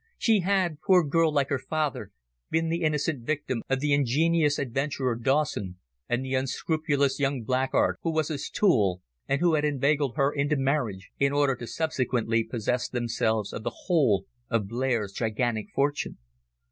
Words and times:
She 0.17 0.39
had, 0.39 0.81
poor 0.81 1.03
girl, 1.03 1.31
like 1.31 1.49
her 1.49 1.59
father, 1.59 2.09
been 2.49 2.69
the 2.69 2.81
innocent 2.81 3.23
victim 3.23 3.61
of 3.69 3.81
the 3.81 3.93
ingenious 3.93 4.57
adventurer, 4.57 5.15
Dawson, 5.15 5.77
and 6.09 6.25
the 6.25 6.33
unscrupulous 6.33 7.19
young 7.19 7.43
blackguard 7.43 7.97
who 8.01 8.11
was 8.11 8.29
his 8.29 8.49
tool, 8.49 9.03
and 9.27 9.41
who 9.41 9.53
had 9.53 9.63
inveigled 9.63 10.15
her 10.17 10.33
into 10.33 10.55
marriage 10.55 11.11
in 11.19 11.31
order 11.33 11.55
to 11.55 11.67
subsequently 11.67 12.43
possess 12.43 12.89
themselves 12.89 13.53
of 13.53 13.61
the 13.61 13.81
whole 13.83 14.25
of 14.49 14.67
Blair's 14.67 15.11
gigantic 15.13 15.67
fortune. 15.75 16.17